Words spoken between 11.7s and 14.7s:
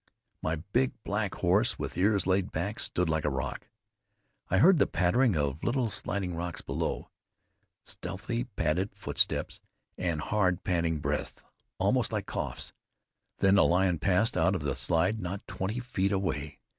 almost like coughs; then the lion passed out of